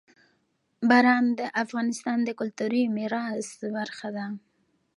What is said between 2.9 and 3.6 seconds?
میراث